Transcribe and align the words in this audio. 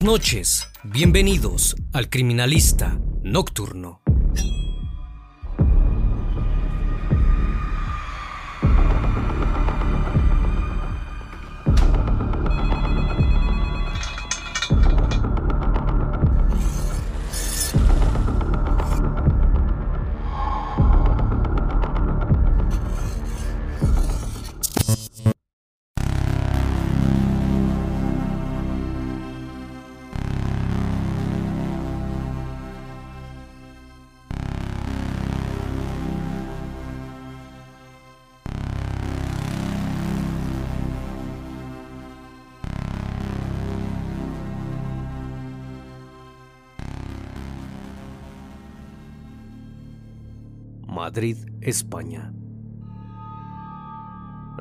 Noches, 0.00 0.68
bienvenidos 0.82 1.76
al 1.94 2.10
Criminalista 2.10 2.98
Nocturno. 3.22 4.03
Madrid, 50.94 51.36
España. 51.60 52.32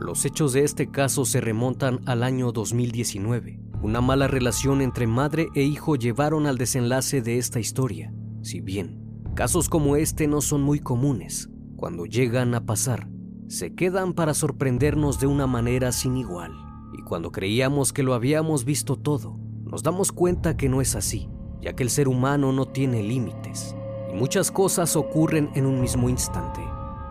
Los 0.02 0.26
hechos 0.26 0.52
de 0.54 0.64
este 0.64 0.90
caso 0.90 1.26
se 1.26 1.42
remontan 1.42 2.00
al 2.08 2.24
año 2.24 2.52
2019. 2.52 3.60
Una 3.84 4.02
mala 4.02 4.28
relación 4.28 4.82
entre 4.82 5.06
madre 5.06 5.50
e 5.54 5.62
hijo 5.62 5.96
llevaron 5.96 6.48
al 6.48 6.58
desenlace 6.58 7.22
de 7.22 7.38
esta 7.38 7.60
historia. 7.60 8.12
Si 8.42 8.62
bien 8.62 9.00
casos 9.36 9.70
como 9.70 9.96
este 9.96 10.28
no 10.28 10.42
son 10.42 10.64
muy 10.64 10.80
comunes, 10.80 11.50
cuando 11.76 12.08
llegan 12.08 12.56
a 12.56 12.66
pasar, 12.66 13.08
se 13.48 13.76
quedan 13.76 14.14
para 14.14 14.34
sorprendernos 14.34 15.20
de 15.20 15.28
una 15.28 15.46
manera 15.46 15.92
sin 15.92 16.18
igual. 16.18 16.52
Y 16.98 17.04
cuando 17.04 17.32
creíamos 17.32 17.94
que 17.94 18.02
lo 18.02 18.16
habíamos 18.16 18.66
visto 18.66 18.96
todo, 18.96 19.38
nos 19.66 19.84
damos 19.84 20.12
cuenta 20.12 20.58
que 20.58 20.68
no 20.68 20.82
es 20.82 20.96
así, 20.96 21.30
ya 21.62 21.74
que 21.74 21.84
el 21.84 21.92
ser 21.92 22.08
humano 22.08 22.52
no 22.52 22.66
tiene 22.66 23.04
límites 23.04 23.76
muchas 24.14 24.52
cosas 24.52 24.96
ocurren 24.96 25.50
en 25.56 25.66
un 25.66 25.82
mismo 25.82 26.10
instante. 26.10 26.62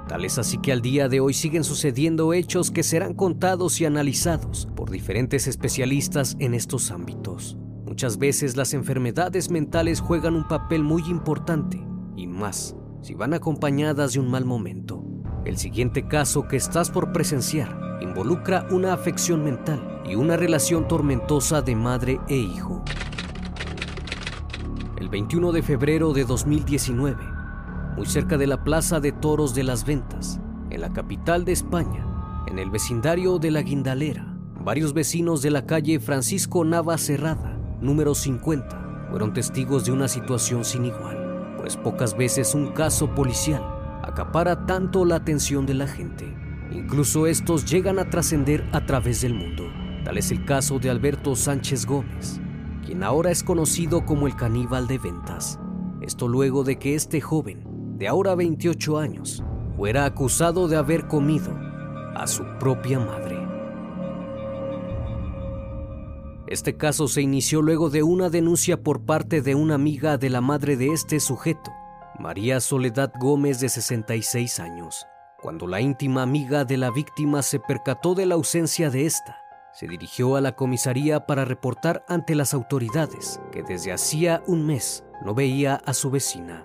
Tal 0.09 0.25
es 0.25 0.39
así 0.39 0.59
que 0.59 0.73
al 0.73 0.83
día 0.83 1.09
de 1.09 1.21
hoy 1.21 1.33
siguen 1.33 1.65
sucediendo 1.65 2.33
hechos 2.33 2.71
que 2.71 2.83
serán 2.83 3.15
contados 3.15 3.81
y 3.81 3.87
analizados 3.87 4.69
por 4.77 4.91
diferentes 4.91 5.47
especialistas 5.47 6.37
en 6.39 6.55
estos 6.55 6.91
ámbitos. 6.91 7.57
Muchas 7.87 8.19
veces 8.19 8.57
las 8.57 8.75
enfermedades 8.75 9.51
mentales 9.51 10.01
juegan 10.01 10.35
un 10.35 10.47
papel 10.49 10.83
muy 10.83 11.03
importante 11.09 11.83
y 12.17 12.27
más 12.27 12.77
si 13.01 13.15
van 13.15 13.35
acompañadas 13.35 14.13
de 14.13 14.21
un 14.21 14.31
mal 14.31 14.45
momento. 14.45 15.05
El 15.45 15.59
siguiente 15.59 16.07
caso 16.07 16.47
que 16.47 16.57
estás 16.57 16.91
por 16.91 17.13
presenciar 17.13 17.99
involucra 18.01 18.67
una 18.71 18.93
afección 18.93 19.45
mental 19.45 20.03
y 20.05 20.15
una 20.15 20.37
relación 20.37 20.87
tormentosa 20.89 21.63
de 21.63 21.75
madre 21.75 22.21
e 22.29 22.37
hijo. 22.37 22.85
El 25.03 25.09
21 25.09 25.51
de 25.51 25.63
febrero 25.63 26.13
de 26.13 26.25
2019, 26.25 27.17
muy 27.97 28.07
cerca 28.07 28.39
de 28.39 28.47
la 28.47 28.63
Plaza 28.63 29.01
de 29.01 29.11
Toros 29.11 29.53
de 29.53 29.65
las 29.65 29.85
Ventas, 29.85 30.39
en 30.71 30.81
la 30.81 30.93
capital 30.93 31.45
de 31.45 31.51
España, 31.51 32.07
en 32.47 32.61
el 32.61 32.71
vecindario 32.71 33.41
de 33.41 33.51
La 33.51 33.63
Guindalera, 33.63 34.39
varios 34.61 34.95
vecinos 34.95 35.43
de 35.43 35.51
la 35.51 35.67
calle 35.67 35.99
Francisco 35.99 36.65
Nava 36.65 36.97
Cerrada, 36.99 37.59
número 37.81 38.15
50, 38.15 39.09
fueron 39.11 39.33
testigos 39.33 39.85
de 39.85 39.91
una 39.91 40.07
situación 40.07 40.65
sin 40.65 40.85
igual, 40.85 41.57
pues 41.59 41.77
pocas 41.77 42.17
veces 42.17 42.55
un 42.55 42.69
caso 42.69 43.13
policial 43.13 43.65
acapara 44.05 44.67
tanto 44.67 45.05
la 45.05 45.17
atención 45.17 45.67
de 45.67 45.75
la 45.75 45.89
gente. 45.89 46.33
Incluso 46.71 47.27
estos 47.27 47.65
llegan 47.65 47.99
a 47.99 48.09
trascender 48.09 48.65
a 48.71 48.87
través 48.87 49.23
del 49.23 49.35
mundo. 49.35 49.65
Tal 50.05 50.17
es 50.17 50.31
el 50.31 50.45
caso 50.45 50.79
de 50.79 50.91
Alberto 50.91 51.35
Sánchez 51.35 51.87
Gómez, 51.87 52.41
quien 52.85 53.03
ahora 53.03 53.31
es 53.31 53.43
conocido 53.43 54.05
como 54.05 54.27
el 54.27 54.37
caníbal 54.37 54.87
de 54.87 54.99
ventas. 54.99 55.59
Esto 56.01 56.29
luego 56.29 56.65
de 56.65 56.79
que 56.79 56.95
este 56.95 57.21
joven, 57.21 57.97
de 57.99 58.09
ahora 58.09 58.35
28 58.35 58.99
años, 58.99 59.43
fuera 59.77 60.05
acusado 60.05 60.69
de 60.69 60.77
haber 60.77 61.07
comido 61.07 61.53
a 62.15 62.27
su 62.27 62.45
propia 62.59 62.99
madre. 62.99 63.39
Este 66.47 66.77
caso 66.77 67.09
se 67.09 67.23
inició 67.23 67.63
luego 67.63 67.89
de 67.89 68.03
una 68.03 68.29
denuncia 68.29 68.83
por 68.83 69.07
parte 69.07 69.41
de 69.41 69.55
una 69.55 69.75
amiga 69.75 70.19
de 70.19 70.29
la 70.29 70.41
madre 70.41 70.77
de 70.77 70.93
este 70.93 71.19
sujeto, 71.19 71.73
María 72.19 72.61
Soledad 72.61 73.13
Gómez 73.19 73.59
de 73.61 73.71
66 73.71 74.61
años. 74.61 75.07
Cuando 75.41 75.67
la 75.67 75.81
íntima 75.81 76.23
amiga 76.23 76.65
de 76.65 76.77
la 76.77 76.91
víctima 76.91 77.43
se 77.43 77.59
percató 77.59 78.15
de 78.15 78.27
la 78.27 78.35
ausencia 78.35 78.91
de 78.91 79.07
esta, 79.07 79.42
se 79.73 79.89
dirigió 79.89 80.37
a 80.37 80.41
la 80.41 80.53
comisaría 80.53 81.27
para 81.27 81.45
reportar 81.45 82.05
ante 82.09 82.35
las 82.35 82.53
autoridades 82.55 83.41
que 83.51 83.63
desde 83.63 83.93
hacía 83.93 84.43
un 84.47 84.67
mes 84.67 85.05
no 85.25 85.35
veía 85.35 85.77
a 85.87 85.95
su 85.95 86.11
vecina. 86.11 86.65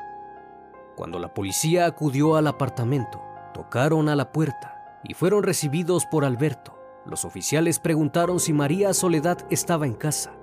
Cuando 0.95 1.19
la 1.19 1.33
policía 1.33 1.85
acudió 1.85 2.35
al 2.35 2.47
apartamento, 2.47 3.21
tocaron 3.53 4.09
a 4.09 4.15
la 4.15 4.31
puerta 4.31 4.99
y 5.03 5.13
fueron 5.13 5.43
recibidos 5.43 6.05
por 6.05 6.25
Alberto. 6.25 6.77
Los 7.05 7.23
oficiales 7.23 7.79
preguntaron 7.79 8.39
si 8.39 8.51
María 8.51 8.93
Soledad 8.93 9.37
estaba 9.49 9.85
en 9.85 9.93
casa. 9.93 10.33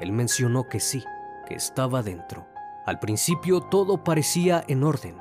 Él 0.00 0.12
mencionó 0.12 0.68
que 0.68 0.78
sí, 0.78 1.02
que 1.46 1.54
estaba 1.54 2.02
dentro. 2.02 2.46
Al 2.86 3.00
principio 3.00 3.60
todo 3.60 4.04
parecía 4.04 4.62
en 4.68 4.84
orden, 4.84 5.20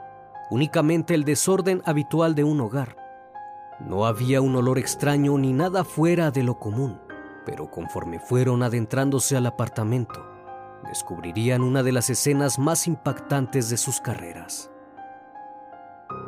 únicamente 0.51 1.15
el 1.15 1.23
desorden 1.23 1.81
habitual 1.85 2.35
de 2.35 2.43
un 2.43 2.59
hogar. 2.59 3.02
No 3.85 4.05
había 4.05 4.39
un 4.39 4.55
olor 4.55 4.79
extraño 4.79 5.37
ni 5.37 5.51
nada 5.51 5.83
fuera 5.83 6.31
de 6.31 6.41
lo 6.41 6.57
común, 6.57 7.01
pero 7.45 7.69
conforme 7.69 8.17
fueron 8.17 8.63
adentrándose 8.63 9.35
al 9.35 9.45
apartamento, 9.45 10.25
descubrirían 10.87 11.61
una 11.61 11.83
de 11.83 11.91
las 11.91 12.09
escenas 12.09 12.57
más 12.59 12.87
impactantes 12.87 13.69
de 13.69 13.75
sus 13.75 13.99
carreras. 13.99 14.71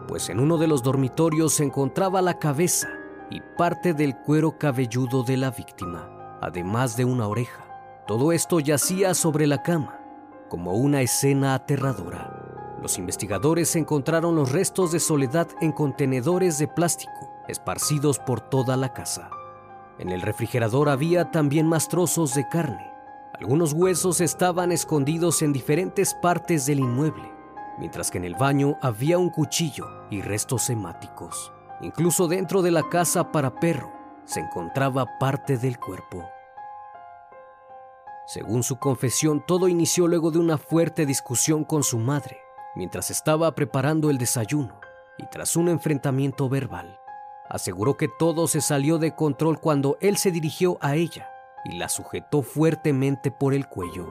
Pues 0.09 0.29
en 0.29 0.41
uno 0.41 0.57
de 0.57 0.67
los 0.67 0.83
dormitorios 0.83 1.53
se 1.53 1.63
encontraba 1.63 2.21
la 2.21 2.39
cabeza 2.39 2.89
y 3.29 3.39
parte 3.57 3.93
del 3.93 4.17
cuero 4.17 4.57
cabelludo 4.57 5.23
de 5.23 5.37
la 5.37 5.51
víctima, 5.51 6.37
además 6.41 6.97
de 6.97 7.05
una 7.05 7.27
oreja. 7.27 7.65
Todo 8.05 8.33
esto 8.33 8.59
yacía 8.59 9.13
sobre 9.13 9.47
la 9.47 9.63
cama 9.63 10.01
como 10.49 10.73
una 10.73 11.01
escena 11.01 11.55
aterradora. 11.55 12.77
Los 12.81 12.97
investigadores 12.97 13.75
encontraron 13.77 14.35
los 14.35 14.51
restos 14.51 14.91
de 14.91 14.99
Soledad 14.99 15.47
en 15.61 15.71
contenedores 15.71 16.59
de 16.59 16.67
plástico 16.67 17.24
esparcidos 17.47 18.19
por 18.19 18.41
toda 18.41 18.77
la 18.77 18.93
casa. 18.93 19.29
En 19.97 20.09
el 20.09 20.21
refrigerador 20.21 20.89
había 20.89 21.31
también 21.31 21.67
más 21.67 21.87
trozos 21.87 22.33
de 22.33 22.47
carne. 22.47 22.91
Algunos 23.39 23.73
huesos 23.73 24.21
estaban 24.21 24.71
escondidos 24.71 25.41
en 25.41 25.53
diferentes 25.53 26.13
partes 26.13 26.65
del 26.65 26.79
inmueble, 26.79 27.31
mientras 27.79 28.11
que 28.11 28.17
en 28.17 28.25
el 28.25 28.35
baño 28.35 28.77
había 28.81 29.17
un 29.17 29.29
cuchillo 29.29 29.87
y 30.09 30.21
restos 30.21 30.69
hemáticos. 30.69 31.51
Incluso 31.81 32.27
dentro 32.27 32.61
de 32.61 32.71
la 32.71 32.83
casa 32.89 33.31
para 33.31 33.59
perro 33.59 33.91
se 34.25 34.39
encontraba 34.39 35.17
parte 35.19 35.57
del 35.57 35.79
cuerpo. 35.79 36.23
Según 38.27 38.63
su 38.63 38.77
confesión, 38.77 39.43
todo 39.45 39.67
inició 39.67 40.07
luego 40.07 40.31
de 40.31 40.39
una 40.39 40.57
fuerte 40.57 41.05
discusión 41.05 41.63
con 41.63 41.83
su 41.83 41.99
madre, 41.99 42.39
mientras 42.75 43.11
estaba 43.11 43.53
preparando 43.53 44.09
el 44.09 44.17
desayuno 44.17 44.79
y 45.17 45.27
tras 45.27 45.55
un 45.55 45.69
enfrentamiento 45.69 46.49
verbal. 46.49 46.99
Aseguró 47.49 47.95
que 47.97 48.07
todo 48.07 48.47
se 48.47 48.61
salió 48.61 48.97
de 48.97 49.15
control 49.15 49.59
cuando 49.59 49.97
él 50.01 50.17
se 50.17 50.31
dirigió 50.31 50.77
a 50.81 50.95
ella 50.95 51.29
y 51.63 51.77
la 51.77 51.89
sujetó 51.89 52.41
fuertemente 52.41 53.31
por 53.31 53.53
el 53.53 53.67
cuello. 53.67 54.07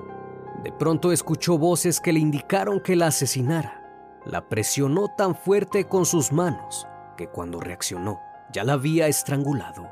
De 0.62 0.72
pronto 0.72 1.12
escuchó 1.12 1.58
voces 1.58 2.00
que 2.00 2.12
le 2.12 2.20
indicaron 2.20 2.80
que 2.80 2.96
la 2.96 3.08
asesinara. 3.08 3.82
La 4.24 4.48
presionó 4.48 5.08
tan 5.08 5.34
fuerte 5.34 5.84
con 5.84 6.06
sus 6.06 6.32
manos 6.32 6.86
que 7.16 7.28
cuando 7.28 7.60
reaccionó 7.60 8.20
ya 8.52 8.64
la 8.64 8.74
había 8.74 9.08
estrangulado. 9.08 9.90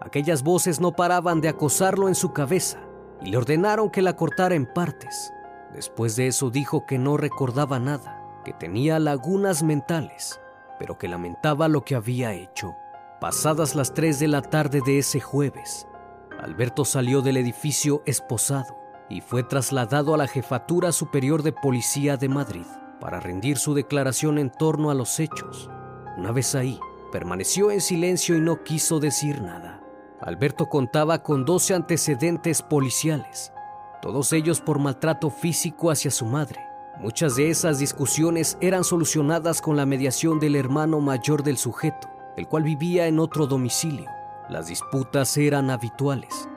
Aquellas 0.00 0.42
voces 0.42 0.80
no 0.80 0.92
paraban 0.92 1.40
de 1.40 1.48
acosarlo 1.48 2.08
en 2.08 2.14
su 2.14 2.32
cabeza 2.32 2.78
y 3.20 3.30
le 3.30 3.36
ordenaron 3.36 3.90
que 3.90 4.02
la 4.02 4.16
cortara 4.16 4.54
en 4.54 4.66
partes. 4.66 5.32
Después 5.72 6.14
de 6.16 6.28
eso 6.28 6.50
dijo 6.50 6.86
que 6.86 6.98
no 6.98 7.16
recordaba 7.16 7.78
nada, 7.78 8.22
que 8.44 8.52
tenía 8.52 8.98
lagunas 8.98 9.62
mentales, 9.62 10.40
pero 10.78 10.98
que 10.98 11.08
lamentaba 11.08 11.68
lo 11.68 11.84
que 11.84 11.96
había 11.96 12.32
hecho. 12.32 12.76
Pasadas 13.20 13.74
las 13.74 13.94
3 13.94 14.18
de 14.18 14.28
la 14.28 14.42
tarde 14.42 14.80
de 14.84 14.98
ese 14.98 15.20
jueves, 15.20 15.86
Alberto 16.40 16.84
salió 16.84 17.22
del 17.22 17.36
edificio 17.36 18.02
esposado 18.06 18.76
y 19.08 19.20
fue 19.20 19.44
trasladado 19.44 20.14
a 20.14 20.16
la 20.18 20.26
Jefatura 20.26 20.90
Superior 20.92 21.42
de 21.42 21.52
Policía 21.52 22.16
de 22.16 22.28
Madrid 22.28 22.66
para 23.00 23.20
rendir 23.20 23.56
su 23.56 23.72
declaración 23.72 24.38
en 24.38 24.50
torno 24.50 24.90
a 24.90 24.94
los 24.94 25.20
hechos. 25.20 25.70
Una 26.18 26.32
vez 26.32 26.54
ahí, 26.54 26.78
permaneció 27.12 27.70
en 27.70 27.80
silencio 27.80 28.36
y 28.36 28.40
no 28.40 28.62
quiso 28.64 28.98
decir 28.98 29.40
nada. 29.40 29.80
Alberto 30.20 30.68
contaba 30.68 31.22
con 31.22 31.44
12 31.44 31.74
antecedentes 31.74 32.62
policiales, 32.62 33.52
todos 34.02 34.32
ellos 34.32 34.60
por 34.60 34.80
maltrato 34.80 35.30
físico 35.30 35.90
hacia 35.90 36.10
su 36.10 36.26
madre. 36.26 36.60
Muchas 36.98 37.36
de 37.36 37.48
esas 37.48 37.78
discusiones 37.78 38.58
eran 38.60 38.84
solucionadas 38.84 39.62
con 39.62 39.76
la 39.76 39.86
mediación 39.86 40.40
del 40.40 40.56
hermano 40.56 41.00
mayor 41.00 41.42
del 41.42 41.56
sujeto, 41.56 42.13
el 42.36 42.48
cual 42.48 42.62
vivía 42.62 43.06
en 43.06 43.18
otro 43.18 43.46
domicilio. 43.46 44.08
Las 44.48 44.66
disputas 44.66 45.36
eran 45.36 45.70
habituales. 45.70 46.48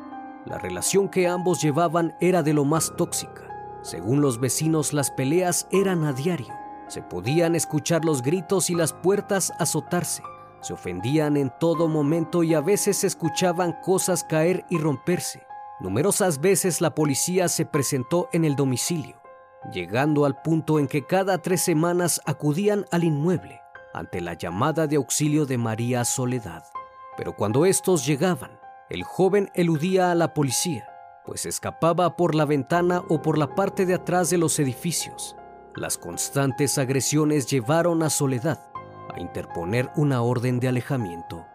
La 0.46 0.58
relación 0.58 1.10
que 1.10 1.28
ambos 1.28 1.62
llevaban 1.62 2.16
era 2.20 2.44
de 2.44 2.54
lo 2.54 2.66
más 2.66 2.94
tóxica. 2.98 3.44
Según 3.82 4.22
los 4.22 4.40
vecinos, 4.40 4.94
las 4.94 5.12
peleas 5.12 5.68
eran 5.72 6.04
a 6.04 6.14
diario. 6.14 6.54
Se 6.88 7.02
podían 7.02 7.56
escuchar 7.56 8.06
los 8.06 8.22
gritos 8.22 8.70
y 8.70 8.76
las 8.76 8.94
puertas 8.94 9.52
azotarse. 9.60 10.24
Se 10.62 10.74
ofendían 10.74 11.38
en 11.38 11.52
todo 11.60 11.88
momento 11.88 12.44
y 12.44 12.54
a 12.54 12.62
veces 12.62 12.98
se 12.98 13.08
escuchaban 13.08 13.76
cosas 13.84 14.24
caer 14.24 14.66
y 14.70 14.78
romperse. 14.78 15.44
Numerosas 15.80 16.42
veces 16.42 16.82
la 16.82 16.96
policía 16.96 17.48
se 17.50 17.66
presentó 17.66 18.30
en 18.34 18.46
el 18.46 18.56
domicilio, 18.56 19.22
llegando 19.72 20.26
al 20.26 20.42
punto 20.42 20.80
en 20.80 20.88
que 20.88 21.06
cada 21.06 21.38
tres 21.38 21.62
semanas 21.62 22.20
acudían 22.26 22.86
al 22.92 23.04
inmueble 23.04 23.62
ante 23.98 24.22
la 24.22 24.34
llamada 24.34 24.88
de 24.88 24.96
auxilio 24.96 25.46
de 25.46 25.58
María 25.58 26.06
Soledad. 26.06 26.64
Pero 27.18 27.36
cuando 27.36 27.66
estos 27.66 28.06
llegaban, 28.06 28.52
el 28.90 29.04
joven 29.04 29.50
eludía 29.54 30.12
a 30.12 30.16
la 30.16 30.34
policía, 30.34 30.88
pues 31.26 31.46
escapaba 31.46 32.16
por 32.16 32.36
la 32.36 32.46
ventana 32.46 33.04
o 33.10 33.22
por 33.22 33.38
la 33.38 33.56
parte 33.56 33.86
de 33.86 33.96
atrás 33.96 34.30
de 34.30 34.38
los 34.38 34.60
edificios. 34.60 35.36
Las 35.76 35.98
constantes 35.98 36.78
agresiones 36.78 37.48
llevaron 37.48 38.04
a 38.04 38.10
Soledad 38.10 38.60
a 39.14 39.20
interponer 39.20 39.90
una 39.96 40.22
orden 40.22 40.60
de 40.60 40.68
alejamiento. 40.68 41.46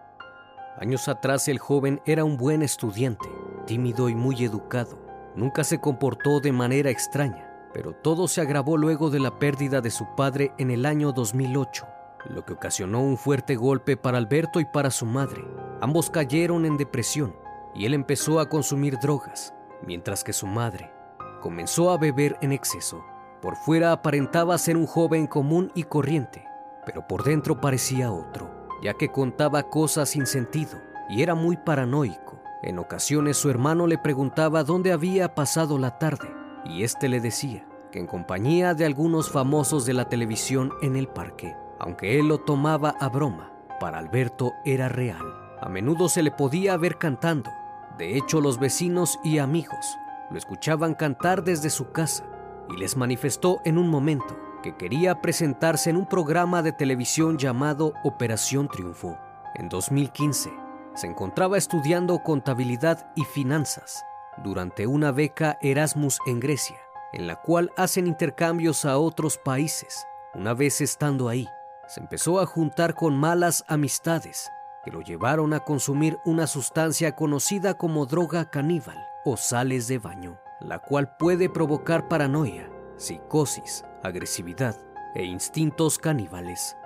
Años 0.79 1.09
atrás 1.09 1.49
el 1.49 1.59
joven 1.59 2.00
era 2.06 2.25
un 2.25 2.37
buen 2.37 2.62
estudiante, 2.62 3.29
tímido 3.67 4.09
y 4.09 4.15
muy 4.15 4.44
educado. 4.44 4.99
Nunca 5.37 5.65
se 5.65 5.81
comportó 5.81 6.41
de 6.41 6.53
manera 6.53 6.91
extraña, 6.91 7.49
pero 7.73 7.93
todo 7.94 8.27
se 8.27 8.41
agravó 8.41 8.77
luego 8.77 9.11
de 9.11 9.21
la 9.21 9.39
pérdida 9.39 9.81
de 9.81 9.91
su 9.91 10.06
padre 10.17 10.53
en 10.59 10.71
el 10.71 10.87
año 10.87 11.12
2008, 11.12 11.87
lo 12.28 12.44
que 12.44 12.54
ocasionó 12.54 13.00
un 13.00 13.16
fuerte 13.16 13.56
golpe 13.56 13.96
para 13.96 14.19
Alberto 14.19 14.60
y 14.60 14.64
para 14.64 14.90
su 14.90 15.06
madre. 15.06 15.44
Ambos 15.80 16.10
cayeron 16.10 16.64
en 16.64 16.76
depresión 16.76 17.34
y 17.74 17.86
él 17.86 17.94
empezó 17.94 18.40
a 18.40 18.48
consumir 18.48 18.98
drogas, 19.00 19.54
mientras 19.86 20.22
que 20.24 20.32
su 20.32 20.46
madre 20.46 20.92
comenzó 21.40 21.90
a 21.90 21.98
beber 21.98 22.36
en 22.40 22.52
exceso. 22.52 23.04
Por 23.40 23.56
fuera 23.56 23.92
aparentaba 23.92 24.56
ser 24.56 24.76
un 24.76 24.86
joven 24.86 25.26
común 25.26 25.72
y 25.74 25.82
corriente, 25.82 26.46
pero 26.86 27.06
por 27.08 27.24
dentro 27.24 27.60
parecía 27.60 28.12
otro, 28.12 28.48
ya 28.82 28.94
que 28.94 29.10
contaba 29.10 29.64
cosas 29.64 30.10
sin 30.10 30.26
sentido 30.26 30.78
y 31.08 31.22
era 31.22 31.34
muy 31.34 31.56
paranoico. 31.56 32.40
En 32.62 32.78
ocasiones 32.78 33.36
su 33.36 33.50
hermano 33.50 33.88
le 33.88 33.98
preguntaba 33.98 34.62
dónde 34.62 34.92
había 34.92 35.34
pasado 35.34 35.78
la 35.78 35.98
tarde 35.98 36.32
y 36.64 36.84
éste 36.84 37.08
le 37.08 37.20
decía 37.20 37.66
que 37.90 37.98
en 37.98 38.06
compañía 38.06 38.74
de 38.74 38.86
algunos 38.86 39.30
famosos 39.30 39.84
de 39.84 39.94
la 39.94 40.08
televisión 40.08 40.72
en 40.80 40.96
el 40.96 41.08
parque. 41.08 41.56
Aunque 41.82 42.20
él 42.20 42.29
lo 42.29 42.38
tomaba 42.38 42.90
a 43.00 43.08
broma, 43.08 43.52
para 43.81 43.99
Alberto 43.99 44.55
era 44.64 44.88
real. 44.88 45.26
A 45.61 45.69
menudo 45.69 46.08
se 46.08 46.23
le 46.23 46.31
podía 46.31 46.76
ver 46.76 46.96
cantando. 46.96 47.50
De 47.99 48.17
hecho, 48.17 48.40
los 48.40 48.61
vecinos 48.61 49.19
y 49.25 49.38
amigos 49.38 49.99
lo 50.31 50.38
escuchaban 50.38 50.94
cantar 50.94 51.43
desde 51.43 51.70
su 51.70 51.90
casa 51.90 52.25
y 52.70 52.79
les 52.79 52.96
manifestó 52.96 53.61
en 53.64 53.79
un 53.79 53.88
momento 53.88 54.38
que 54.62 54.76
quería 54.76 55.20
presentarse 55.20 55.90
en 55.90 55.96
un 55.96 56.06
programa 56.06 56.62
de 56.62 56.73
televisión 56.73 57.37
llamado 57.37 57.94
Operación 58.05 58.69
Triunfo. 58.69 59.19
En 59.56 59.69
2015, 59.69 60.52
se 60.94 61.06
encontraba 61.06 61.58
estudiando 61.58 62.23
contabilidad 62.23 63.11
y 63.17 63.25
finanzas 63.25 64.05
durante 64.44 64.87
una 64.87 65.11
beca 65.11 65.58
Erasmus 65.61 66.20
en 66.26 66.38
Grecia, 66.38 66.79
en 67.12 67.26
la 67.26 67.37
cual 67.43 67.73
hacen 67.76 68.06
intercambios 68.06 68.84
a 68.84 68.99
otros 68.99 69.36
países. 69.36 70.06
Una 70.32 70.55
vez 70.55 70.81
estando 70.81 71.29
ahí, 71.29 71.48
se 71.93 72.01
empezó 72.01 72.41
a 72.41 72.46
juntar 72.46 72.94
con 72.94 73.15
malas 73.15 73.67
amistades 73.69 74.51
que 74.82 74.91
lo 74.91 75.03
llevaron 75.03 75.53
a 75.53 75.61
consumir 75.61 76.19
una 76.25 76.46
sustancia 76.46 77.15
conocida 77.15 77.75
como 77.75 78.06
droga 78.06 78.49
caníbal 78.49 78.96
o 79.27 79.37
sales 79.37 79.89
de 79.89 79.99
baño, 79.99 80.41
la 80.61 80.79
cual 80.79 81.19
puede 81.19 81.51
provocar 81.51 82.08
paranoia, 82.08 82.70
psicosis, 82.96 83.84
agresividad 84.03 84.75
e 85.15 85.25
instintos 85.25 85.99
caníbales. 85.99 86.79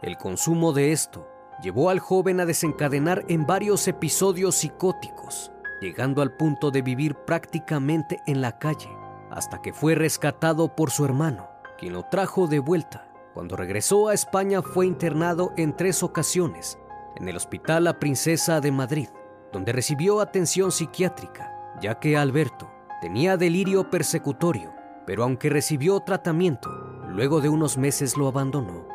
El 0.00 0.16
consumo 0.16 0.72
de 0.72 0.92
esto 0.92 1.28
llevó 1.62 1.90
al 1.90 1.98
joven 1.98 2.40
a 2.40 2.46
desencadenar 2.46 3.26
en 3.28 3.44
varios 3.44 3.86
episodios 3.88 4.54
psicóticos, 4.54 5.52
llegando 5.82 6.22
al 6.22 6.34
punto 6.34 6.70
de 6.70 6.80
vivir 6.80 7.14
prácticamente 7.14 8.22
en 8.26 8.40
la 8.40 8.58
calle, 8.58 8.88
hasta 9.30 9.62
que 9.62 9.72
fue 9.72 9.94
rescatado 9.94 10.74
por 10.74 10.90
su 10.90 11.04
hermano, 11.04 11.48
quien 11.78 11.92
lo 11.92 12.04
trajo 12.04 12.46
de 12.46 12.58
vuelta. 12.58 13.08
Cuando 13.34 13.56
regresó 13.56 14.08
a 14.08 14.14
España 14.14 14.62
fue 14.62 14.86
internado 14.86 15.52
en 15.56 15.76
tres 15.76 16.02
ocasiones 16.02 16.78
en 17.16 17.28
el 17.28 17.36
Hospital 17.36 17.84
La 17.84 17.98
Princesa 17.98 18.60
de 18.60 18.70
Madrid, 18.70 19.08
donde 19.52 19.72
recibió 19.72 20.20
atención 20.20 20.70
psiquiátrica, 20.70 21.52
ya 21.80 21.98
que 21.98 22.16
Alberto 22.16 22.70
tenía 23.00 23.36
delirio 23.36 23.90
persecutorio, 23.90 24.72
pero 25.06 25.22
aunque 25.22 25.48
recibió 25.48 26.00
tratamiento, 26.00 26.70
luego 27.08 27.40
de 27.40 27.48
unos 27.48 27.78
meses 27.78 28.16
lo 28.16 28.28
abandonó. 28.28 28.86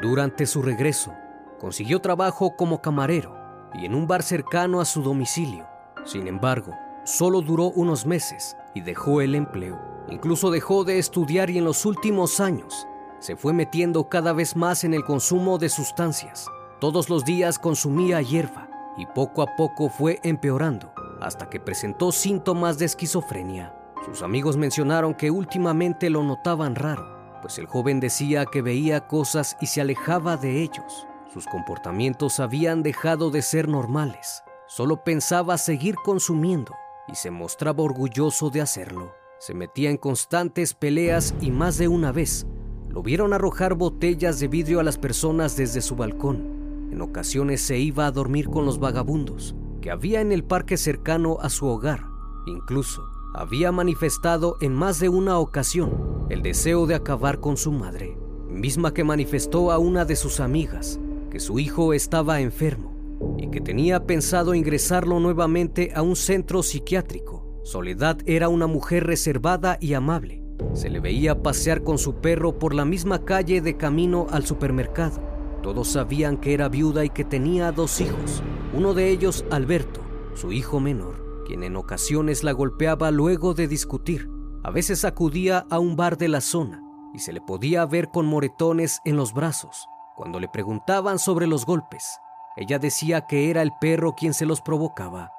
Durante 0.00 0.46
su 0.46 0.62
regreso, 0.62 1.14
consiguió 1.58 2.00
trabajo 2.00 2.54
como 2.56 2.82
camarero 2.82 3.36
y 3.74 3.86
en 3.86 3.94
un 3.94 4.06
bar 4.06 4.22
cercano 4.22 4.80
a 4.80 4.84
su 4.84 5.02
domicilio. 5.02 5.66
Sin 6.04 6.28
embargo, 6.28 6.74
solo 7.04 7.40
duró 7.40 7.70
unos 7.70 8.06
meses 8.06 8.56
y 8.74 8.80
dejó 8.80 9.20
el 9.20 9.34
empleo. 9.34 9.78
Incluso 10.10 10.50
dejó 10.50 10.84
de 10.84 10.98
estudiar 10.98 11.50
y 11.50 11.58
en 11.58 11.64
los 11.64 11.84
últimos 11.84 12.40
años 12.40 12.86
se 13.18 13.36
fue 13.36 13.52
metiendo 13.52 14.08
cada 14.08 14.32
vez 14.32 14.56
más 14.56 14.84
en 14.84 14.94
el 14.94 15.04
consumo 15.04 15.58
de 15.58 15.68
sustancias. 15.68 16.46
Todos 16.80 17.10
los 17.10 17.24
días 17.24 17.58
consumía 17.58 18.22
hierba 18.22 18.68
y 18.96 19.06
poco 19.06 19.42
a 19.42 19.56
poco 19.56 19.88
fue 19.88 20.20
empeorando 20.22 20.92
hasta 21.20 21.50
que 21.50 21.58
presentó 21.58 22.12
síntomas 22.12 22.78
de 22.78 22.84
esquizofrenia. 22.84 23.74
Sus 24.06 24.22
amigos 24.22 24.56
mencionaron 24.56 25.14
que 25.14 25.30
últimamente 25.30 26.10
lo 26.10 26.22
notaban 26.22 26.76
raro, 26.76 27.40
pues 27.42 27.58
el 27.58 27.66
joven 27.66 27.98
decía 27.98 28.46
que 28.46 28.62
veía 28.62 29.08
cosas 29.08 29.56
y 29.60 29.66
se 29.66 29.80
alejaba 29.80 30.36
de 30.36 30.62
ellos. 30.62 31.08
Sus 31.32 31.46
comportamientos 31.46 32.38
habían 32.38 32.82
dejado 32.82 33.30
de 33.30 33.42
ser 33.42 33.68
normales. 33.68 34.44
Solo 34.66 35.02
pensaba 35.02 35.58
seguir 35.58 35.96
consumiendo 35.96 36.74
y 37.10 37.14
se 37.14 37.30
mostraba 37.30 37.82
orgulloso 37.82 38.50
de 38.50 38.60
hacerlo. 38.60 39.12
Se 39.38 39.54
metía 39.54 39.90
en 39.90 39.96
constantes 39.96 40.74
peleas 40.74 41.34
y 41.40 41.50
más 41.50 41.78
de 41.78 41.88
una 41.88 42.12
vez 42.12 42.46
lo 42.88 43.02
vieron 43.02 43.32
arrojar 43.32 43.74
botellas 43.74 44.40
de 44.40 44.48
vidrio 44.48 44.80
a 44.80 44.82
las 44.82 44.98
personas 44.98 45.56
desde 45.56 45.80
su 45.80 45.94
balcón. 45.94 46.88
En 46.90 47.00
ocasiones 47.02 47.60
se 47.60 47.78
iba 47.78 48.06
a 48.06 48.10
dormir 48.10 48.48
con 48.48 48.64
los 48.64 48.78
vagabundos 48.78 49.54
que 49.80 49.90
había 49.90 50.20
en 50.20 50.32
el 50.32 50.42
parque 50.42 50.76
cercano 50.76 51.38
a 51.40 51.50
su 51.50 51.66
hogar. 51.66 52.04
Incluso 52.46 53.02
había 53.34 53.70
manifestado 53.70 54.56
en 54.60 54.74
más 54.74 54.98
de 54.98 55.08
una 55.08 55.38
ocasión 55.38 56.26
el 56.30 56.42
deseo 56.42 56.86
de 56.86 56.94
acabar 56.94 57.40
con 57.40 57.56
su 57.56 57.70
madre, 57.70 58.18
misma 58.48 58.92
que 58.92 59.04
manifestó 59.04 59.70
a 59.70 59.78
una 59.78 60.04
de 60.04 60.16
sus 60.16 60.40
amigas 60.40 60.98
que 61.30 61.40
su 61.40 61.58
hijo 61.58 61.92
estaba 61.92 62.40
enfermo 62.40 62.97
y 63.38 63.48
que 63.48 63.60
tenía 63.60 64.04
pensado 64.04 64.54
ingresarlo 64.54 65.20
nuevamente 65.20 65.92
a 65.94 66.02
un 66.02 66.16
centro 66.16 66.62
psiquiátrico. 66.62 67.60
Soledad 67.62 68.18
era 68.26 68.48
una 68.48 68.66
mujer 68.66 69.06
reservada 69.06 69.78
y 69.80 69.94
amable. 69.94 70.42
Se 70.72 70.90
le 70.90 71.00
veía 71.00 71.42
pasear 71.42 71.82
con 71.82 71.98
su 71.98 72.16
perro 72.16 72.58
por 72.58 72.74
la 72.74 72.84
misma 72.84 73.24
calle 73.24 73.60
de 73.60 73.76
camino 73.76 74.26
al 74.30 74.44
supermercado. 74.44 75.20
Todos 75.62 75.88
sabían 75.88 76.36
que 76.36 76.54
era 76.54 76.68
viuda 76.68 77.04
y 77.04 77.10
que 77.10 77.24
tenía 77.24 77.72
dos 77.72 78.00
hijos, 78.00 78.42
uno 78.72 78.94
de 78.94 79.10
ellos 79.10 79.44
Alberto, 79.50 80.00
su 80.34 80.52
hijo 80.52 80.80
menor, 80.80 81.44
quien 81.46 81.62
en 81.62 81.76
ocasiones 81.76 82.44
la 82.44 82.52
golpeaba 82.52 83.10
luego 83.10 83.54
de 83.54 83.68
discutir. 83.68 84.28
A 84.62 84.70
veces 84.70 85.04
acudía 85.04 85.66
a 85.70 85.78
un 85.78 85.96
bar 85.96 86.16
de 86.16 86.28
la 86.28 86.40
zona 86.40 86.82
y 87.14 87.20
se 87.20 87.32
le 87.32 87.40
podía 87.40 87.86
ver 87.86 88.08
con 88.08 88.26
moretones 88.26 89.00
en 89.04 89.16
los 89.16 89.32
brazos. 89.32 89.86
Cuando 90.16 90.40
le 90.40 90.48
preguntaban 90.48 91.18
sobre 91.18 91.46
los 91.46 91.64
golpes, 91.64 92.18
ella 92.58 92.80
decía 92.80 93.20
que 93.20 93.50
era 93.50 93.62
el 93.62 93.70
perro 93.80 94.16
quien 94.16 94.34
se 94.34 94.44
los 94.44 94.60
provocaba, 94.60 95.30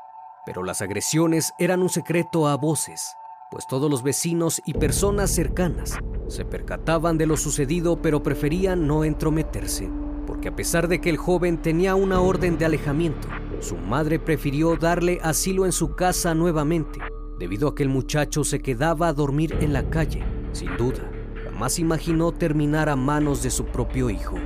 pero 0.45 0.63
las 0.63 0.81
agresiones 0.81 1.53
eran 1.59 1.81
un 1.81 1.89
secreto 1.89 2.47
a 2.47 2.55
voces, 2.55 3.13
pues 3.51 3.67
todos 3.67 3.91
los 3.91 4.03
vecinos 4.03 4.61
y 4.65 4.73
personas 4.73 5.29
cercanas 5.29 5.97
se 6.29 6.45
percataban 6.45 7.17
de 7.17 7.25
lo 7.25 7.35
sucedido 7.35 8.01
pero 8.01 8.23
preferían 8.23 8.87
no 8.87 9.03
entrometerse, 9.03 9.91
porque 10.25 10.47
a 10.47 10.55
pesar 10.55 10.87
de 10.87 11.01
que 11.01 11.09
el 11.09 11.17
joven 11.17 11.61
tenía 11.61 11.93
una 11.93 12.21
orden 12.21 12.57
de 12.57 12.63
alejamiento, 12.63 13.27
su 13.59 13.75
madre 13.75 14.17
prefirió 14.17 14.77
darle 14.77 15.19
asilo 15.21 15.65
en 15.65 15.73
su 15.73 15.95
casa 15.97 16.33
nuevamente, 16.33 17.01
debido 17.37 17.67
a 17.67 17.75
que 17.75 17.83
el 17.83 17.89
muchacho 17.89 18.45
se 18.45 18.61
quedaba 18.61 19.09
a 19.09 19.13
dormir 19.13 19.57
en 19.59 19.73
la 19.73 19.89
calle. 19.89 20.23
Sin 20.53 20.77
duda, 20.77 21.11
jamás 21.43 21.79
imaginó 21.79 22.31
terminar 22.31 22.87
a 22.87 22.95
manos 22.95 23.43
de 23.43 23.49
su 23.49 23.65
propio 23.65 24.09
hijo. 24.09 24.37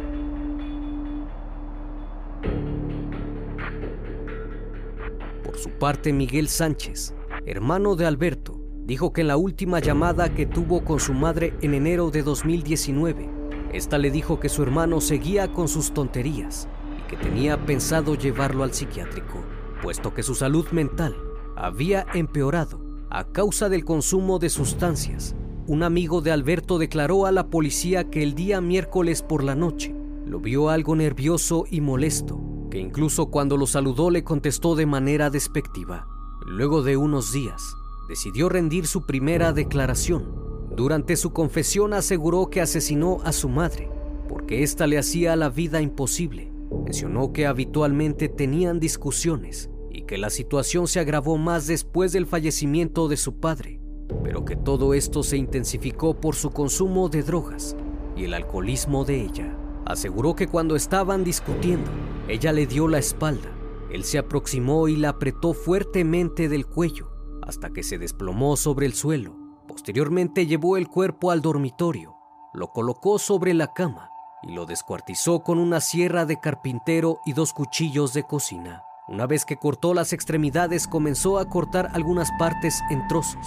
Por 5.53 5.61
su 5.61 5.69
parte, 5.69 6.13
Miguel 6.13 6.47
Sánchez, 6.47 7.13
hermano 7.45 7.95
de 7.95 8.07
Alberto, 8.07 8.59
dijo 8.87 9.13
que 9.13 9.21
en 9.21 9.27
la 9.27 9.37
última 9.37 9.77
llamada 9.77 10.33
que 10.33 10.47
tuvo 10.47 10.83
con 10.83 10.99
su 10.99 11.13
madre 11.13 11.53
en 11.61 11.75
enero 11.75 12.09
de 12.09 12.23
2019, 12.23 13.29
esta 13.71 13.99
le 13.99 14.09
dijo 14.09 14.39
que 14.39 14.49
su 14.49 14.63
hermano 14.63 14.99
seguía 14.99 15.53
con 15.53 15.67
sus 15.67 15.93
tonterías 15.93 16.67
y 16.97 17.07
que 17.07 17.17
tenía 17.17 17.67
pensado 17.67 18.15
llevarlo 18.15 18.63
al 18.63 18.73
psiquiátrico, 18.73 19.43
puesto 19.83 20.15
que 20.15 20.23
su 20.23 20.33
salud 20.33 20.65
mental 20.71 21.15
había 21.55 22.07
empeorado 22.15 22.81
a 23.11 23.25
causa 23.25 23.69
del 23.69 23.85
consumo 23.85 24.39
de 24.39 24.49
sustancias. 24.49 25.35
Un 25.67 25.83
amigo 25.83 26.21
de 26.21 26.31
Alberto 26.31 26.79
declaró 26.79 27.27
a 27.27 27.31
la 27.31 27.51
policía 27.51 28.09
que 28.09 28.23
el 28.23 28.33
día 28.33 28.59
miércoles 28.59 29.21
por 29.21 29.43
la 29.43 29.53
noche 29.53 29.93
lo 30.25 30.39
vio 30.39 30.71
algo 30.71 30.95
nervioso 30.95 31.65
y 31.69 31.79
molesto 31.79 32.52
incluso 32.79 33.27
cuando 33.27 33.57
lo 33.57 33.67
saludó 33.67 34.09
le 34.09 34.23
contestó 34.23 34.75
de 34.75 34.85
manera 34.85 35.29
despectiva. 35.29 36.07
Luego 36.45 36.81
de 36.81 36.97
unos 36.97 37.31
días, 37.31 37.75
decidió 38.07 38.49
rendir 38.49 38.87
su 38.87 39.05
primera 39.05 39.53
declaración. 39.53 40.43
Durante 40.75 41.15
su 41.15 41.33
confesión 41.33 41.93
aseguró 41.93 42.49
que 42.49 42.61
asesinó 42.61 43.19
a 43.23 43.31
su 43.31 43.47
madre, 43.47 43.89
porque 44.27 44.63
ésta 44.63 44.87
le 44.87 44.97
hacía 44.97 45.35
la 45.35 45.49
vida 45.49 45.81
imposible. 45.81 46.51
Mencionó 46.83 47.31
que 47.31 47.45
habitualmente 47.45 48.29
tenían 48.29 48.79
discusiones 48.79 49.69
y 49.91 50.03
que 50.03 50.17
la 50.17 50.29
situación 50.29 50.87
se 50.87 50.99
agravó 50.99 51.37
más 51.37 51.67
después 51.67 52.11
del 52.11 52.25
fallecimiento 52.25 53.07
de 53.07 53.17
su 53.17 53.35
padre, 53.39 53.79
pero 54.23 54.43
que 54.43 54.55
todo 54.55 54.93
esto 54.93 55.21
se 55.21 55.37
intensificó 55.37 56.15
por 56.15 56.35
su 56.35 56.49
consumo 56.49 57.09
de 57.09 57.21
drogas 57.23 57.75
y 58.15 58.25
el 58.25 58.33
alcoholismo 58.33 59.05
de 59.05 59.21
ella. 59.21 59.57
Aseguró 59.85 60.35
que 60.35 60.47
cuando 60.47 60.75
estaban 60.75 61.23
discutiendo, 61.23 61.91
ella 62.27 62.53
le 62.53 62.65
dio 62.65 62.87
la 62.87 62.99
espalda. 62.99 63.49
Él 63.91 64.03
se 64.05 64.17
aproximó 64.17 64.87
y 64.87 64.95
la 64.95 65.09
apretó 65.09 65.53
fuertemente 65.53 66.47
del 66.47 66.65
cuello 66.65 67.11
hasta 67.45 67.71
que 67.71 67.83
se 67.83 67.97
desplomó 67.97 68.55
sobre 68.55 68.85
el 68.85 68.93
suelo. 68.93 69.35
Posteriormente 69.67 70.45
llevó 70.45 70.77
el 70.77 70.87
cuerpo 70.87 71.31
al 71.31 71.41
dormitorio, 71.41 72.15
lo 72.53 72.71
colocó 72.71 73.19
sobre 73.19 73.53
la 73.53 73.73
cama 73.73 74.09
y 74.41 74.53
lo 74.53 74.65
descuartizó 74.65 75.41
con 75.41 75.59
una 75.59 75.81
sierra 75.81 76.25
de 76.25 76.39
carpintero 76.39 77.19
y 77.25 77.33
dos 77.33 77.53
cuchillos 77.53 78.13
de 78.13 78.23
cocina. 78.23 78.83
Una 79.09 79.27
vez 79.27 79.43
que 79.43 79.57
cortó 79.57 79.93
las 79.93 80.13
extremidades 80.13 80.87
comenzó 80.87 81.37
a 81.37 81.49
cortar 81.49 81.89
algunas 81.93 82.29
partes 82.39 82.81
en 82.89 83.05
trozos, 83.09 83.45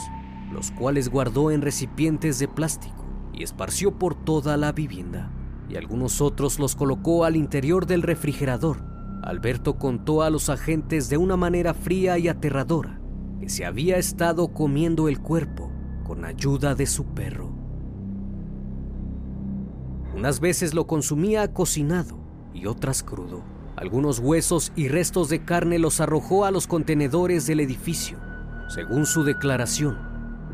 los 0.52 0.70
cuales 0.70 1.08
guardó 1.08 1.50
en 1.50 1.62
recipientes 1.62 2.38
de 2.38 2.48
plástico 2.48 3.04
y 3.32 3.42
esparció 3.42 3.98
por 3.98 4.14
toda 4.14 4.58
la 4.58 4.72
vivienda 4.72 5.32
y 5.68 5.76
algunos 5.76 6.20
otros 6.20 6.58
los 6.58 6.76
colocó 6.76 7.24
al 7.24 7.36
interior 7.36 7.86
del 7.86 8.02
refrigerador. 8.02 8.78
Alberto 9.22 9.76
contó 9.76 10.22
a 10.22 10.30
los 10.30 10.48
agentes 10.48 11.08
de 11.08 11.16
una 11.16 11.36
manera 11.36 11.74
fría 11.74 12.18
y 12.18 12.28
aterradora 12.28 13.00
que 13.40 13.48
se 13.48 13.64
había 13.64 13.96
estado 13.96 14.48
comiendo 14.48 15.08
el 15.08 15.20
cuerpo 15.20 15.70
con 16.04 16.24
ayuda 16.24 16.74
de 16.74 16.86
su 16.86 17.06
perro. 17.06 17.52
Unas 20.14 20.40
veces 20.40 20.72
lo 20.72 20.86
consumía 20.86 21.52
cocinado 21.52 22.18
y 22.54 22.66
otras 22.66 23.02
crudo. 23.02 23.42
Algunos 23.76 24.20
huesos 24.20 24.72
y 24.76 24.88
restos 24.88 25.28
de 25.28 25.44
carne 25.44 25.78
los 25.78 26.00
arrojó 26.00 26.44
a 26.44 26.50
los 26.50 26.66
contenedores 26.66 27.46
del 27.46 27.60
edificio. 27.60 28.18
Según 28.68 29.04
su 29.04 29.24
declaración, 29.24 29.98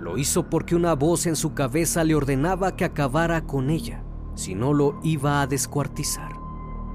lo 0.00 0.19
hizo 0.19 0.50
porque 0.50 0.75
una 0.75 0.95
voz 0.95 1.26
en 1.26 1.37
su 1.37 1.54
cabeza 1.54 2.02
le 2.02 2.16
ordenaba 2.16 2.75
que 2.75 2.85
acabara 2.85 3.42
con 3.42 3.71
ella 3.71 4.02
si 4.35 4.55
no 4.55 4.73
lo 4.73 4.99
iba 5.03 5.43
a 5.43 5.47
descuartizar. 5.47 6.33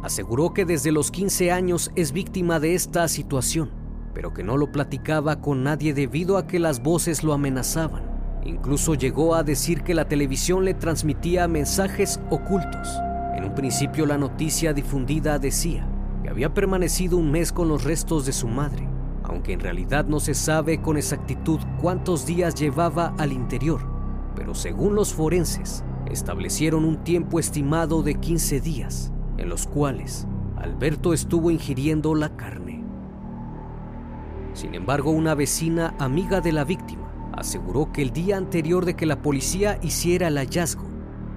Aseguró 0.04 0.54
que 0.54 0.66
desde 0.66 0.92
los 0.92 1.12
15 1.12 1.52
años 1.52 1.92
es 1.96 2.12
víctima 2.12 2.60
de 2.60 2.76
esta 2.76 3.08
situación, 3.08 3.72
pero 4.14 4.34
que 4.34 4.44
no 4.44 4.58
lo 4.58 4.72
platicaba 4.72 5.42
con 5.42 5.64
nadie 5.64 5.94
debido 5.94 6.38
a 6.38 6.48
que 6.48 6.60
las 6.60 6.82
voces 6.82 7.24
lo 7.24 7.34
amenazaban. 7.34 8.04
Incluso 8.46 8.96
llegó 8.96 9.36
a 9.36 9.44
decir 9.44 9.84
que 9.84 9.94
la 9.94 10.08
televisión 10.08 10.66
le 10.66 10.74
transmitía 10.74 11.48
mensajes 11.48 12.20
ocultos. 12.30 12.88
En 13.36 13.44
un 13.44 13.54
principio 13.54 14.06
la 14.06 14.18
noticia 14.18 14.74
difundida 14.74 15.38
decía 15.40 15.88
que 16.24 16.30
había 16.30 16.54
permanecido 16.54 17.18
un 17.18 17.30
mes 17.32 17.52
con 17.52 17.68
los 17.68 17.84
restos 17.84 18.26
de 18.26 18.32
su 18.32 18.48
madre, 18.48 18.88
aunque 19.24 19.54
en 19.54 19.60
realidad 19.60 20.06
no 20.06 20.20
se 20.20 20.34
sabe 20.34 20.82
con 20.82 20.98
exactitud 20.98 21.60
cuántos 21.82 22.26
días 22.26 22.56
llevaba 22.56 23.14
al 23.18 23.34
interior, 23.34 23.82
pero 24.36 24.56
según 24.56 24.96
los 24.96 25.14
forenses, 25.14 25.84
establecieron 26.12 26.86
un 26.86 27.04
tiempo 27.04 27.40
estimado 27.40 28.04
de 28.04 28.16
15 28.16 28.62
días, 28.62 29.12
en 29.38 29.50
los 29.50 29.68
cuales 29.68 30.28
Alberto 30.58 31.14
estuvo 31.14 31.52
ingiriendo 31.52 32.16
la 32.16 32.36
carne. 32.36 32.84
Sin 34.54 34.74
embargo, 34.74 35.12
una 35.12 35.36
vecina 35.36 35.96
amiga 36.00 36.42
de 36.42 36.52
la 36.52 36.64
víctima 36.64 37.32
aseguró 37.34 37.92
que 37.92 38.02
el 38.02 38.12
día 38.12 38.38
anterior 38.38 38.86
de 38.86 38.96
que 38.96 39.06
la 39.06 39.22
policía 39.22 39.78
hiciera 39.84 40.30
el 40.30 40.38
hallazgo, 40.38 40.88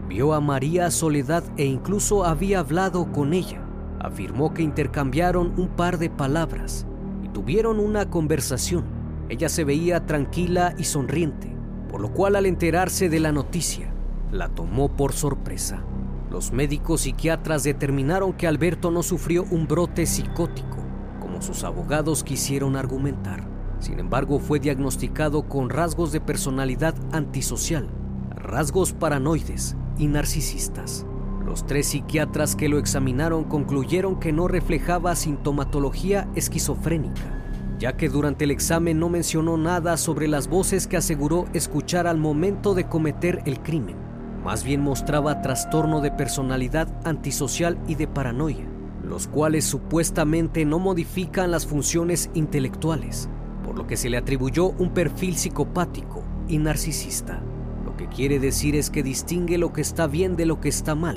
vio 0.08 0.32
a 0.32 0.40
María 0.40 0.90
Soledad 0.90 1.44
e 1.56 1.66
incluso 1.66 2.24
había 2.24 2.60
hablado 2.60 3.12
con 3.12 3.34
ella. 3.34 3.62
Afirmó 4.00 4.54
que 4.54 4.62
intercambiaron 4.62 5.52
un 5.58 5.68
par 5.68 5.98
de 5.98 6.08
palabras 6.08 6.86
y 7.22 7.28
tuvieron 7.28 7.78
una 7.78 8.08
conversación. 8.08 8.84
Ella 9.28 9.50
se 9.50 9.64
veía 9.64 10.06
tranquila 10.06 10.74
y 10.78 10.84
sonriente, 10.84 11.54
por 11.90 12.00
lo 12.00 12.12
cual 12.12 12.36
al 12.36 12.46
enterarse 12.46 13.10
de 13.10 13.20
la 13.20 13.30
noticia, 13.32 13.92
la 14.32 14.49
tomó 14.49 14.88
por 14.88 15.12
sorpresa. 15.12 15.82
Los 16.30 16.52
médicos 16.52 17.02
psiquiatras 17.02 17.64
determinaron 17.64 18.32
que 18.32 18.46
Alberto 18.46 18.90
no 18.90 19.02
sufrió 19.02 19.44
un 19.50 19.66
brote 19.66 20.06
psicótico, 20.06 20.78
como 21.20 21.42
sus 21.42 21.64
abogados 21.64 22.22
quisieron 22.22 22.76
argumentar. 22.76 23.49
Sin 23.80 23.99
embargo, 23.99 24.38
fue 24.38 24.60
diagnosticado 24.60 25.49
con 25.49 25.70
rasgos 25.70 26.12
de 26.12 26.20
personalidad 26.20 26.94
antisocial, 27.12 27.88
rasgos 28.30 28.92
paranoides 28.92 29.75
y 29.99 30.06
narcisistas. 30.06 31.04
Los 31.44 31.66
tres 31.66 31.88
psiquiatras 31.88 32.54
que 32.54 32.68
lo 32.68 32.78
examinaron 32.78 33.42
concluyeron 33.42 34.20
que 34.20 34.32
no 34.32 34.46
reflejaba 34.46 35.16
sintomatología 35.16 36.28
esquizofrénica, 36.37 37.42
ya 37.80 37.96
que 37.96 38.08
durante 38.08 38.44
el 38.44 38.52
examen 38.52 39.00
no 39.00 39.08
mencionó 39.08 39.56
nada 39.56 39.96
sobre 39.96 40.28
las 40.28 40.46
voces 40.46 40.87
que 40.87 40.99
aseguró 40.99 41.46
escuchar 41.54 42.06
al 42.06 42.18
momento 42.18 42.75
de 42.75 42.87
cometer 42.87 43.42
el 43.46 43.60
crimen 43.60 44.00
más 44.44 44.64
bien 44.64 44.80
mostraba 44.80 45.42
trastorno 45.42 46.00
de 46.00 46.11
personalidad 46.11 46.88
antisocial 47.04 47.78
y 47.87 47.94
de 47.94 48.09
paranoia, 48.09 48.66
los 49.04 49.28
cuales 49.28 49.64
supuestamente 49.64 50.64
no 50.64 50.78
modifican 50.78 51.50
las 51.50 51.66
funciones 51.66 52.30
intelectuales, 52.35 53.28
por 53.64 53.76
lo 53.76 53.87
que 53.87 53.97
se 53.97 54.09
le 54.09 54.16
atribuyó 54.16 54.70
un 54.70 54.90
perfil 54.94 55.37
psicopático 55.37 56.25
y 56.49 56.59
narcisista. 56.59 57.40
Lo 57.85 57.97
que 57.97 58.09
quiere 58.09 58.38
decir 58.38 58.76
es 58.76 58.88
que 58.88 59.02
distingue 59.02 59.59
lo 59.59 59.73
que 59.73 59.82
está 59.82 60.06
bien 60.06 60.37
de 60.37 60.47
lo 60.47 60.61
que 60.61 60.70
está 60.70 60.94
mal, 60.94 61.16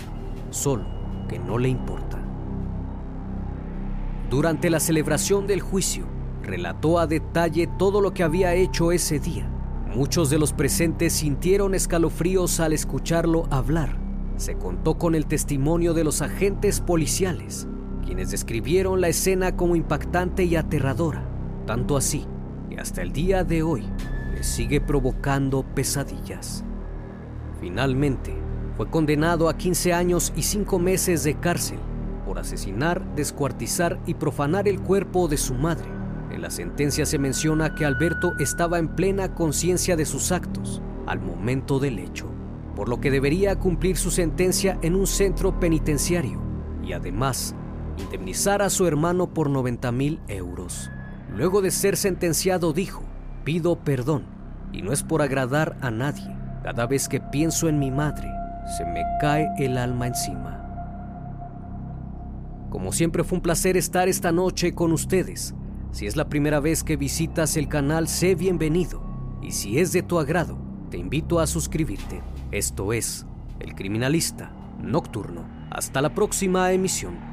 solo 0.50 0.86
que 1.30 1.39
no 1.39 1.58
le 1.58 1.70
importa. 1.70 2.20
Durante 4.30 4.70
la 4.70 4.80
celebración 4.80 5.48
del 5.48 5.62
juicio, 5.62 6.06
relató 6.42 7.00
a 7.00 7.08
detalle 7.08 7.70
todo 7.77 8.01
lo 8.01 8.13
que 8.13 8.24
había 8.24 8.53
hecho 8.53 8.92
ese 8.92 9.20
día. 9.20 9.52
Muchos 9.96 10.32
de 10.32 10.40
los 10.40 10.54
presentes 10.54 11.14
sintieron 11.14 11.76
escalofríos 11.76 12.60
al 12.60 12.74
escucharlo 12.74 13.46
hablar. 13.52 13.96
Se 14.38 14.56
contó 14.56 14.98
con 14.98 15.14
el 15.14 15.28
testimonio 15.28 15.94
de 15.94 16.04
los 16.04 16.24
agentes 16.24 16.82
policiales, 16.82 17.68
quienes 18.04 18.32
describieron 18.32 19.02
la 19.02 19.10
escena 19.10 19.56
como 19.56 19.76
impactante 19.76 20.46
y 20.46 20.56
aterradora, 20.56 21.24
tanto 21.68 21.96
así 21.96 22.26
que 22.72 22.80
hasta 22.80 23.04
el 23.04 23.14
día 23.14 23.44
de 23.44 23.62
hoy 23.62 23.84
le 24.34 24.44
sigue 24.44 24.82
provocando 24.82 25.62
pesadillas. 25.62 26.66
Finalmente, 27.62 28.36
fue 28.76 28.90
condenado 28.90 29.48
a 29.48 29.58
15 29.58 29.94
años 29.94 30.34
y 30.36 30.42
5 30.42 30.80
meses 30.80 31.24
de 31.24 31.36
cárcel 31.36 31.78
por 32.26 32.40
asesinar, 32.40 33.14
descuartizar 33.14 34.00
y 34.08 34.16
profanar 34.16 34.68
el 34.68 34.82
cuerpo 34.82 35.28
de 35.28 35.38
su 35.38 35.54
madre 35.54 35.93
en 36.34 36.42
la 36.42 36.50
sentencia 36.50 37.06
se 37.06 37.20
menciona 37.20 37.75
que 37.75 37.86
Alberto 37.86 38.34
estaba 38.40 38.80
en 38.80 38.90
plena 38.90 39.36
conciencia 39.36 39.96
de 39.96 40.06
sus 40.06 40.32
actos 40.32 40.82
al 41.06 41.22
momento 41.22 41.80
del 41.80 42.00
hecho, 42.00 42.28
por 42.75 42.90
lo 42.90 43.00
que 43.00 43.12
debería 43.12 43.60
cumplir 43.60 43.98
su 43.98 44.10
sentencia 44.10 44.80
en 44.82 44.96
un 44.96 45.06
centro 45.06 45.60
penitenciario 45.60 46.42
y 46.84 46.94
además 46.94 47.56
indemnizar 47.98 48.62
a 48.63 48.72
su 48.72 48.88
hermano 48.88 49.34
por 49.34 49.50
90 49.50 49.92
mil 49.92 50.20
euros. 50.28 50.90
Luego 51.30 51.62
de 51.62 51.72
ser 51.72 51.98
sentenciado 51.98 52.74
dijo, 52.74 53.04
pido 53.44 53.78
perdón 53.78 54.25
y 54.72 54.82
no 54.82 54.92
es 54.92 55.04
por 55.04 55.22
agradar 55.22 55.78
a 55.82 55.92
nadie. 55.92 56.36
Cada 56.63 56.88
vez 56.88 57.08
que 57.08 57.20
pienso 57.20 57.70
en 57.70 57.78
mi 57.78 57.92
madre, 57.92 58.28
se 58.78 58.86
me 58.86 59.04
cae 59.22 59.50
el 59.60 59.78
alma 59.78 60.08
encima. 60.08 60.60
Como 62.72 62.92
siempre 62.92 63.24
fue 63.24 63.38
un 63.38 63.44
placer 63.44 63.78
estar 63.78 64.08
esta 64.08 64.32
noche 64.32 64.74
con 64.74 64.94
ustedes 64.94 65.54
si 65.94 66.08
es 66.08 66.16
la 66.16 66.28
primera 66.28 66.60
vez 66.60 66.84
que 66.84 66.98
visitas 66.98 67.56
el 67.56 67.68
canal, 67.68 68.08
sé 68.08 68.34
bienvenido. 68.34 69.04
Y 69.44 69.52
si 69.52 69.78
es 69.78 69.92
de 69.92 70.02
tu 70.02 70.18
agrado, 70.18 70.58
te 70.90 70.98
invito 70.98 71.40
a 71.40 71.46
suscribirte. 71.46 72.24
Esto 72.52 72.94
es 72.94 73.28
El 73.60 73.76
Criminalista 73.76 74.52
Nocturno. 74.82 75.48
Hasta 75.70 76.02
la 76.02 76.16
próxima 76.16 76.72
emisión. 76.72 77.33